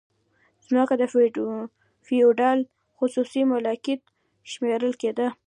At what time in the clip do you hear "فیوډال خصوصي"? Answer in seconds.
2.05-3.41